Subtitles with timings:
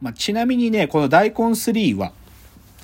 [0.00, 2.12] まあ、ちなみにね、この大根3は、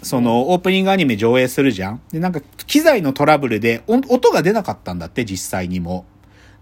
[0.02, 2.00] その、オープニングアニメ上映するじゃん？
[2.12, 6.04] で、なんか、機材のトラブルで、お音が出なかったんだって、実際にも。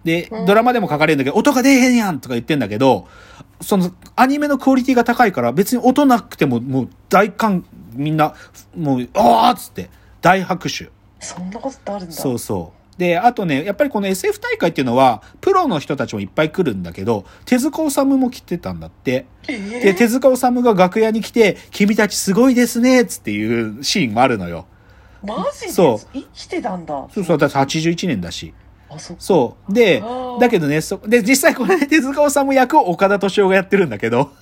[0.05, 3.09] で、ドラマでも書かれるんだけど、音が出えへんやんとか言ってんだけど、
[3.61, 7.65] その、アニメのクオリティが高いから、別に音なくても、もう、大感、
[7.95, 8.35] みんな、
[8.77, 9.91] もう、あーっつって、
[10.21, 10.91] 大拍手。
[11.19, 12.13] そんなことってあるんだ。
[12.13, 12.82] そうそう。
[12.99, 19.27] で、あとね、やっぱりこの SF 大会っていうのは、プロの人たちもいっぱい来るんだけど、手塚治虫も来てたんだって。
[19.49, 24.67] えーで、手塚治虫が楽屋に来て、君たちすごいですね、つっていうシーンもあるのよ。
[25.25, 27.07] マジでそ生きてたんだ。
[27.15, 28.53] そうそう、だって81年だし。
[28.91, 29.15] あ、そ。
[29.19, 29.73] そう。
[29.73, 30.03] で
[30.41, 34.33] だけどね、そ、で、実際これ、手塚治虫役を岡田敏夫がやってるんだけど、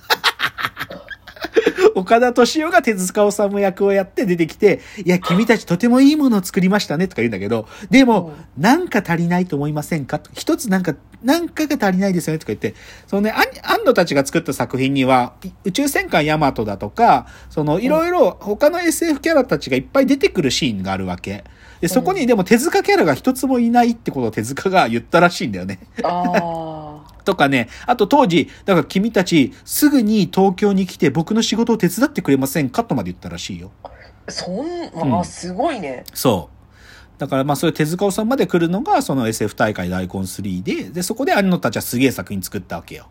[1.95, 10.21] 岡田敏夫が手塚治虫役をやって出てきて、いや、君たちとてもいいものを作りましたねとか言うんだけど、でも、なんか足りないと思いませんか？
[10.33, 12.73] 一つなんか、なんかが足りないですよねとか言って、
[13.07, 21.43] そのね、アン安野たちが作った作品には、い宇宙戦艦ヤマトだとか、その、いろいろ他の SF キャラたちがいっぱい出てくるシーンがあるわけ。
[21.79, 25.79] で、そこにでも手塚キャラが一つもいないってことを手塚が言ったらしいんだよね。
[26.03, 26.70] あ
[27.31, 32.83] とかね、あと当時、だから君たちすぐに東京に来て僕の仕事を手伝ってくれませんか？
[32.83, 33.71] とまで言ったらしいよ。
[33.83, 33.89] あ。
[34.27, 36.03] そん、うんまあ、すごいね。
[36.13, 37.19] そう。
[37.19, 43.07] だからまあそういう手塚さんまで来るのがその SF 大会大根3で、で、そこで兄のたちはすげえ作品作ったわけよ。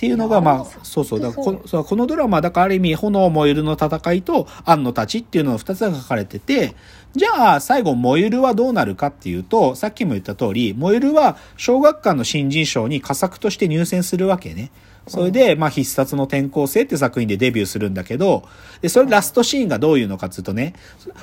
[0.00, 1.20] っていうのがまあ、そうそう。
[1.20, 6.74] だからこのそうこのドラマ、だからある意味、炎燃えるの戦いと安野たちっていうのの二つが書かれてて、
[7.14, 14.70] じゃあ最後燃えるはどうなるかっていうと、さっきも言った通り、燃えるは小学館の新人賞に佳作として入選するわけね。
[15.10, 18.44] それで、まあ、必殺の転校生って作品でデビューするんだけど、
[18.80, 20.74] で、それラストシーンがどういうのかっつうとね、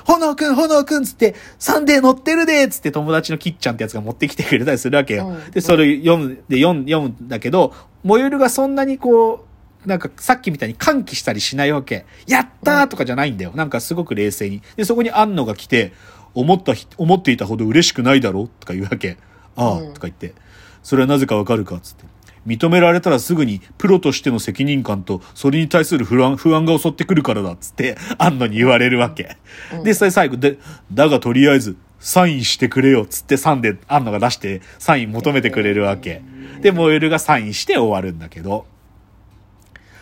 [0.04, 5.28] 炎くん、炎くんつって、サンデー乗ってるでっつって友達のキッちゃんってやつが持ってきてくれたりするわけよ。
[5.28, 7.72] うんで、それ読む、で、読む、読むんだけど、
[8.04, 9.46] モユルがそんなにこ
[9.84, 12.04] う、なんかさっきみたいに歓喜したりしないわけ。
[12.26, 13.52] やったーとかじゃないんだよ。
[13.54, 14.62] なんかすごく冷静に。
[14.76, 15.92] で、そこに安野が来て、
[16.34, 19.16] 思ったひ、思っていたほど嬉しくないだろとか言うわけ。
[19.56, 20.34] ああ、うんとか言って。
[20.82, 22.04] それはなぜかわかるかつって。
[22.48, 29.36] 認められたらすぐにプロとしての責任感とそれに対する不安、不安が襲ってくるからだっつって安野に言われるわけ。
[29.74, 30.58] うんで、それ最後で、
[30.92, 36.22] だがとりあえずサインしてくれよっつってサンで安野が出してサイン求めてくれるわけ。
[36.60, 38.66] で、モエルがサインして終わるんだけど。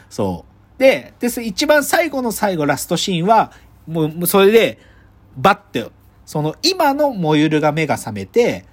[0.08, 0.44] そ
[0.76, 0.78] う。
[0.78, 3.52] で、です、一番最後の最後、ラストシーンは、
[3.86, 4.78] もう、もうそれで、
[5.36, 5.90] バッて、
[6.24, 8.64] その、今のモユルが目が覚めて、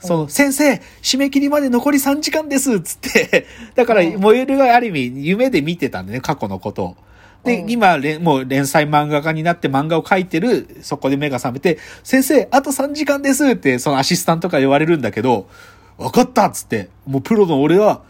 [0.00, 6.96] その、先生、締め切りまで残り3時間ですっつって、 だから、うんモユルがある意味、夢で見てたんだね、過去のことを。
[7.44, 15.48] で、うん今、れもう連載漫画家になって漫画を描いてる、そこで目が覚めて、先生、あと3時間ですって、そのアシスタントから言われるんだけど、
[15.96, 18.02] わかったっつって、もうプロの俺は、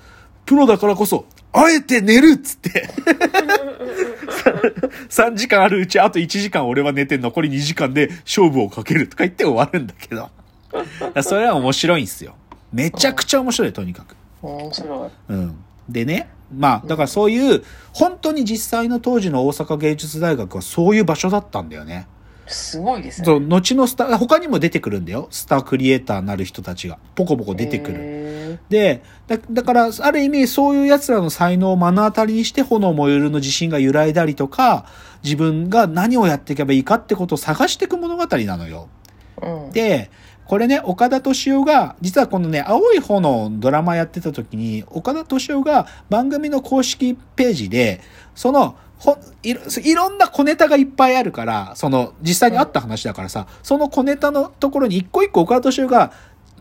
[0.44, 2.88] プロだからこそ、あえて寝るっつって。
[5.08, 10.28] 3時間あるうちあと1時間俺は寝て残り2時間で勝負をかけるとか言って終わるんだけど。
[11.22, 12.34] それは面白いんすよ。
[12.72, 14.16] めちゃくちゃ面白い、とにかく。
[14.42, 15.10] 面白い。
[15.28, 15.64] うん。
[15.88, 22.06] でね、まあ、だからそういう、本当に実際の当時の大阪芸術大学はそういう場所だったんだよね。
[22.46, 23.24] すごいですね。
[23.24, 25.26] そう、後のスター、他にも出てくるんだよ。
[25.30, 26.98] スタークリエイターになる人たちが。
[27.14, 27.98] ポコポコ出てくる。
[27.98, 28.58] る。
[28.68, 34.86] で、だだから、ある意味、そういう奴らの才能を目の当たりにして、炎燃えるの自信が揺らいだりとか、
[35.24, 38.88] 自分が何をやっていけばいいかってことを探していく物語なのよ。
[39.42, 39.70] うん。
[39.72, 40.10] で、
[40.48, 48.00] これね、岡田敏夫が、実はこのね、青い炎ドラマやってた時に、岡田敏夫が番組の公式ページで、
[48.34, 56.12] その、ほいろいろんな小ネタがいっぱいあるから、その、実際にあった話だからさ、その小ネタのところに一個一個岡田敏夫が、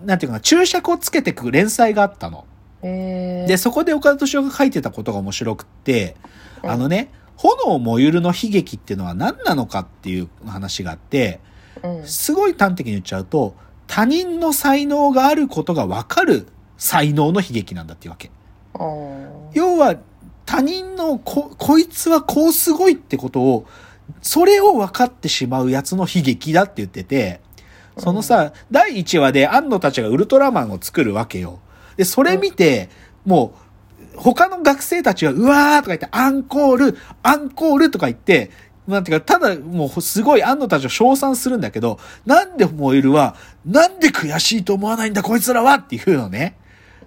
[0.03, 2.45] なんていうかな、注釈をつけてく連載があったの。
[2.81, 3.47] えー。
[3.47, 6.15] で、そこで岡田敏夫が書いてたことが面白くって、
[6.63, 11.39] うんあのね、炎燃ゆるの悲劇っていうのは何なのかっていう話があって、
[11.83, 12.07] うん。
[12.07, 13.55] すごい端的に言っちゃうと、
[13.87, 16.47] 他人の才能があることがわかる
[16.77, 18.31] 才能の悲劇なんだっていうわけ。
[18.79, 19.95] うん要は、
[20.45, 23.65] 他人のこ、こいつはこうすごいってことを、
[24.21, 27.41] それを分かってしまうやつの悲劇だって言ってて、
[27.97, 31.59] そのさ、第1話で安野たちがウルトラマンを作るわけよ。
[31.95, 32.89] で、それ見て、
[33.25, 33.53] も
[34.15, 38.51] う、他の学生たちは、うわーとか言って、アンコール、アンコールとか言って、
[38.87, 43.35] なんていうか、ただ、もう、すごい安野たちを称賛するんだけど、なんで燃えるは、
[43.65, 46.57] なんで悔しいと思わないんだ、こいつらはっていうのね。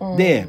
[0.01, 0.49] うんで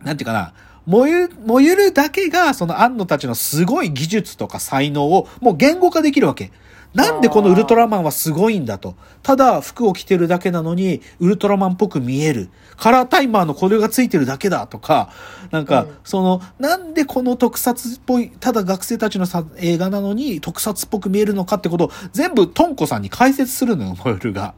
[0.00, 0.52] なんていうかな、
[0.86, 6.52] 燃ゆる、燃ゆるだけが、その安野たちのすごい技術とか才能をもう言語化できるわけ。
[6.94, 8.94] なんでこのウルトラマンはすごいんだと。
[9.22, 12.48] ただ服を着てるだけなのに、ウルトラマンっぽく見える。
[12.76, 15.10] カラータイマーのこれがついてるだけだとか、
[15.50, 24.54] なんか、うんその、なんでこの特撮っぽい、ただ学生たちのさ映画なのに特撮っぽく見えるのかってことを全部トンコさんに解説するのよ、モエルが。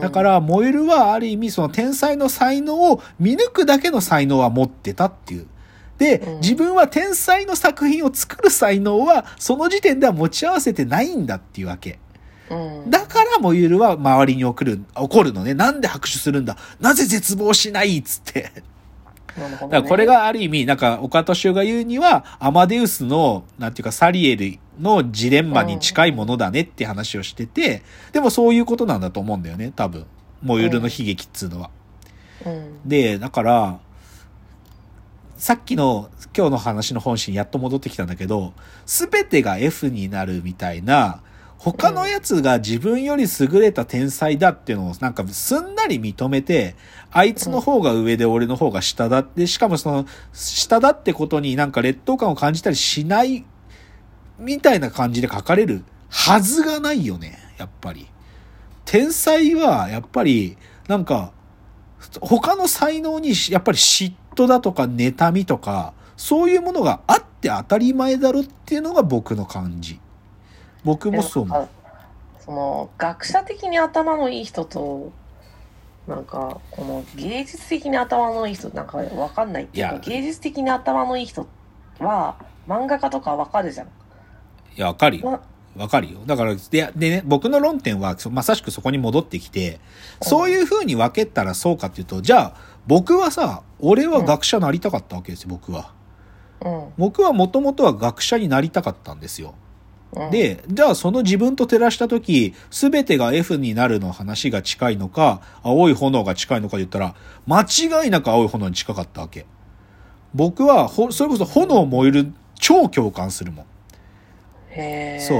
[0.00, 5.46] だから、モエルはある意味その天才の才能を見抜くだけの才能は持ってたっていう。
[6.00, 11.98] でうん、自分は天才の作品を作る才能は、その時点では持ち合わせてないんだっていうわけ。
[12.50, 15.54] うんだからモエルは周りに怒る、怒るのね。
[15.54, 16.56] なんで拍手するんだ？
[16.80, 18.50] なぜ絶望しないっつって。
[19.36, 27.82] だからこれがある意味、なんか岡敏夫が言うには、アマデウスの、なんていうかサリエルのジレンマに近いものだねって話をしてて、
[28.12, 30.06] でもそういうことなんだと思うんだよね、多分。
[30.42, 31.70] モエルの悲劇っつうのは。
[32.46, 33.80] うんで、だから、
[35.40, 38.52] さっきの今日の話の本心やっと戻ってきたんだけど、
[38.84, 41.22] すべてが F になるみたいな、
[41.56, 46.76] 他のやつが自分より優れた天才だっていうのをなんかすんなり認めて、
[47.10, 53.46] あいつの方が上で俺の方が下だって、しかもその下だってことになんか劣等感を感じたりしない
[54.38, 58.08] みたいな感じで書かれるはずがないよね、やっぱり。
[58.84, 61.32] 天才はやっぱりなんか
[62.20, 69.98] 他の才能にやっぱり嫉妬だとか妬みとかそういうものがあって当たり前だろっていうのが僕の感じ。
[70.84, 71.68] 僕もそう思う。
[72.44, 75.12] その学者的に頭のいい人と
[76.06, 81.46] なんかこの芸術的に頭のいい人なんかわかんないっていうか芸術的に頭のいい人
[82.00, 82.36] は
[82.66, 83.86] 漫画家とかわかるじゃん。
[83.86, 83.90] い
[84.76, 85.26] やわかるよ。
[85.26, 85.40] わ
[85.76, 86.20] わかるよ。
[86.26, 89.78] だからででね僕の論点はそまさしくそこに戻ってきて
[90.20, 92.54] そういう風に分けたらそうかっていうとじゃあ
[92.90, 95.94] 僕はさ俺は学者になりたかったわけですよ僕は。
[96.60, 96.92] うん。
[96.98, 99.54] 僕はもともとは学者になりたかったんですよ。
[100.16, 107.14] うん、で、じゃあその自分と照らしたとき、すべてが F になるの話が近いのか、青い炎が近いのかで言ったら、
[107.46, 109.46] 間違いなく青い炎に近かったわけ。
[110.34, 113.66] 僕は、ほ、それこそ炎燃える超共感するもん。
[114.70, 115.24] へー。
[115.24, 115.36] そ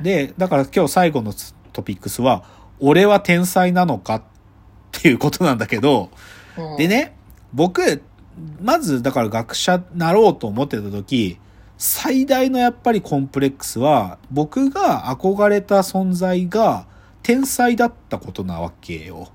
[0.00, 0.04] う。
[0.04, 1.34] で、だから今日最後の
[1.72, 2.44] トピックスは、
[2.78, 4.22] 俺は天才なのかっ
[4.92, 6.08] ていうことなんだけど、うん
[6.76, 7.16] でね、
[7.52, 8.02] 僕、
[8.60, 11.38] まずだから学者なろうと思ってた時、
[11.78, 16.86] 最大のやっぱりコンプレックスは、僕が憧れた存在が
[17.22, 19.28] 天才だったことなわけよ。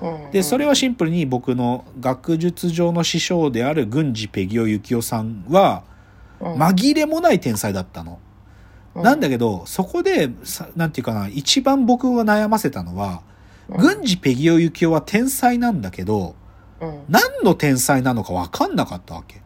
[0.00, 0.30] うん。
[0.30, 5.82] で、それはシンプルに僕の学術上の師匠である郡司ペギオ幸雄さんは、
[6.40, 6.54] うん。
[6.54, 8.18] 紛れもない天才だったの。
[8.94, 13.22] うなんだけど、そこで、さなんていうかな、一番僕が悩ませたのは、
[13.68, 16.34] 郡司ペギオ幸雄は天才なんだけど、
[16.80, 19.40] うん何の天才なのか分かんなかったわけ。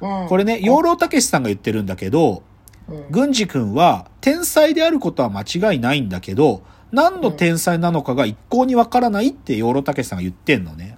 [0.00, 2.42] うんこれね、養老たけしさんが言ってるんだけど、
[2.88, 10.96] うん郡司君は天才であることは間違いないんだけど、何の天才なのかが一向に分からないって養老たけしさんが言ってんのね。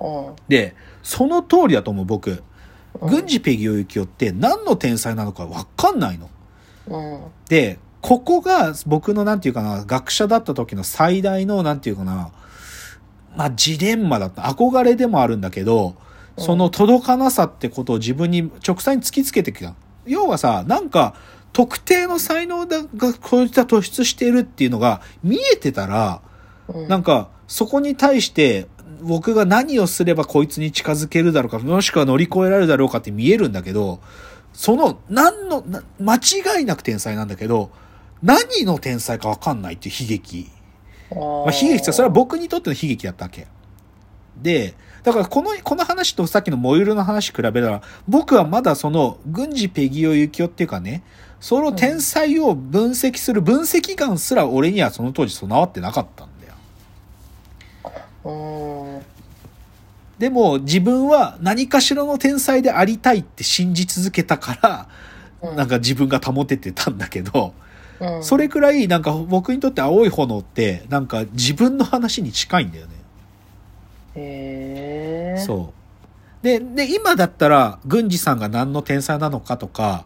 [0.00, 2.30] うんで、その通りだと思う僕。
[2.30, 6.28] うん郡司ペギオ幸雄って何の天才なのか分かんないの。
[6.88, 12.30] うんで、ここが僕のなんていうかな、学者だった時の最大のなんていうかな、
[13.36, 14.42] まあジレンマだった。
[14.42, 15.94] 憧れでもあるんだけど、
[16.38, 19.74] その届かなさってことを自分に直接に突きつけてきた。
[20.06, 21.14] 要はさ、なんか、
[21.52, 26.22] 特定の才能がこういった突出しているっていうのが見えてたら、
[26.68, 28.66] うんなんか、そこに対して、
[29.02, 34.00] 僕が何をすればこいつに近づけるだろうか、もしくは乗り越えられるだろうかって見えるんだけど、
[34.52, 37.70] その、何の、な間違いなく天才なんだけど、
[38.22, 40.50] 何の天才かわかんないっていう悲劇。
[41.14, 43.46] まあ、悲劇ってそれは僕にとっての悲劇だったわけ。
[44.40, 51.02] で、だからこの、この話とさっきのモイルの話比べたら、僕はまだその、軍事ペギオユキオっていうかね、
[51.40, 56.54] その天才を分析する分析眼すら俺にはその当時備わってなかったんだよ。
[58.24, 59.02] うん
[60.20, 64.88] でも自分は何かしらの天才でありたいって信じ続けたから、
[65.50, 67.54] うんなんか自分が保ててたんだけど、
[68.02, 72.92] うんそれくらいなんか僕にとって青い炎ってなんか自分の話に近いんだよね。
[74.14, 75.82] へえそう。
[76.42, 80.04] で、で、今だったら、郡司さんが何の天才なのかとか、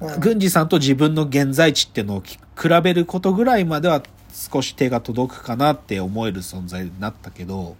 [0.00, 7.76] うん郡司さんと自分の現在地っていうのをき比べることぐらいまでは少し手が届くかなって思える存在になったけど、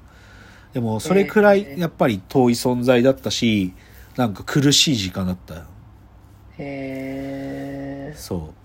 [0.74, 3.72] でもそれくらいやっぱり遠い存在だったし、
[4.16, 5.62] なんか苦しい時間だったよ。
[6.58, 8.59] へえそう。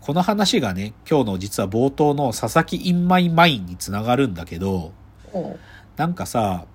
[0.00, 4.92] この話がね、今日の実は冒頭の佐々木インマイマインにつながるんだけど、
[5.32, 5.56] うん
[5.96, 6.66] なんかさ、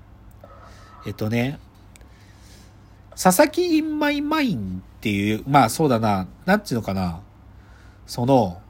[1.06, 1.60] えっとね、
[3.22, 7.22] 佐々木インマイマインっていう、まあそうだな、なんていうのかな、
[8.08, 8.62] その、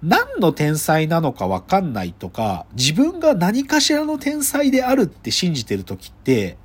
[0.00, 6.56] 何の天才なのかわかんないとか、自分が何かしらの天才であるって信じてる時って、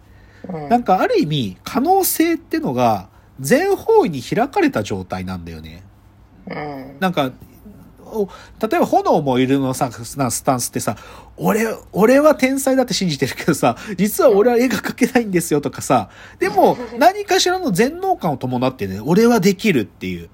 [0.47, 0.69] うん。
[0.69, 3.09] なんかある意味可能性ってのが
[3.39, 5.83] 全方位に開かれた状態なんだよね。
[6.49, 6.97] うん。
[6.99, 7.31] なんか、
[8.11, 8.27] お
[8.59, 10.97] 例えば炎もいるのさ、なスタンスってさ、
[11.37, 20.29] 俺、俺は天才だって信じてるけどさ、実は俺は絵が描けないんですよとかさ、でも 何かしらの全能感を伴ってね、俺はできるっていう。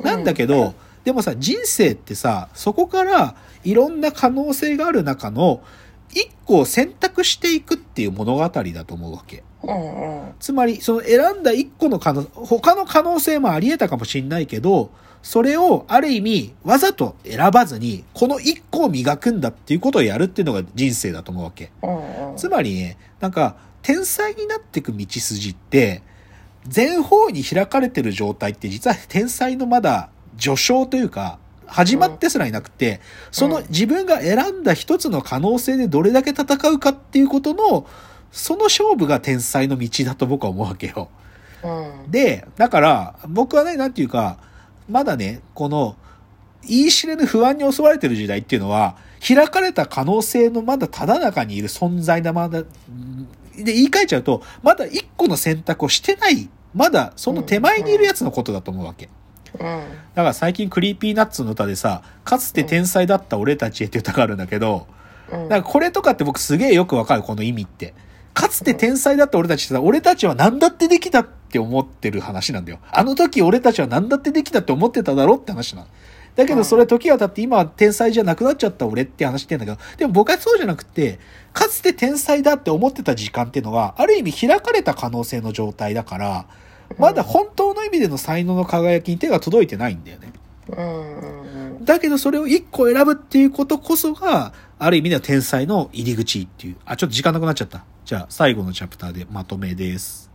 [0.00, 5.62] なんだけど、でもさ、人生ってさ、そこからいろんな可能性がある中の
[6.12, 8.50] 一個を選択していくっていう物語だ
[8.84, 9.42] と思うわけ。
[9.66, 10.34] うんうん。
[10.40, 14.90] つまり、その選んだ一個の可能、他の可能性もあり得たかもしんないけど、
[15.22, 21.70] それをある意味わざと選ばずに、この一個を磨くんだっていうことをやるっていうのが人生だと思うわけ。
[21.82, 22.36] うんうん。
[22.36, 26.02] つまりね、なんか、天才になっていく道筋って、
[26.66, 37.86] 全方位に開かれてる状態って実は天才のまだ序章というか、始まってすらいなくて、その自分が選んだ一つの可能性でどれだけ戦うかっていうことの、
[38.34, 41.08] その勝負が天才の道だと僕は思うわけよ。
[41.62, 42.10] うん。
[42.10, 44.38] で、だから、僕はね、なんていうか、
[44.90, 45.94] まだね、この、
[46.66, 52.62] 言い知れぬ不安に襲われてる時代っていうのは、開かれた可能性のまだただ中にいる存在だ、まだ、
[53.56, 59.08] で、言い換えちゃうと、まだ一個の選択をしてない、まだその手前にいるやつのことだと思うわけ。
[59.54, 59.60] うん。
[59.62, 59.76] だ
[60.16, 64.88] から最近 Creepy Nuts の歌でさ、かつて天才だった俺たちへって歌があるんだけど、
[65.30, 65.48] うん。
[65.48, 67.94] なんかこれとかって僕すげえよくわかる、この意味って。
[68.34, 72.80] かつて天才だった俺たちってさ、俺たちは何だってできたって思ってる話なんだよ。
[72.90, 75.86] あの時俺たちは何だってできたって思ってただろって話なの。
[76.34, 81.20] だけどそれ時は経って今は天才じゃなくなっちゃった俺って話してんだけど、でも僕はそうじゃなくて、
[81.52, 86.46] かつて天才だって思ってた時間っていうのは、ある意味開かれた可能性の状態だから、
[86.98, 90.32] まだ本当の意味での才能の輝きに手が届いてないんだよね。
[91.82, 96.76] だけどそれを一個選ぶっていうことこそが、ある意味では天才の入り口っていう。
[96.84, 97.84] あ、ちょっと時間なくなっちゃった。
[98.04, 100.33] じゃあ最後のチャプターでまとめです。